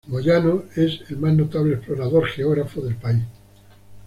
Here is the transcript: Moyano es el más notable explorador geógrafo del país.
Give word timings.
Moyano 0.09 0.63
es 0.75 1.01
el 1.11 1.17
más 1.17 1.31
notable 1.35 1.75
explorador 1.75 2.25
geógrafo 2.25 2.81
del 2.81 2.95
país. 2.95 3.21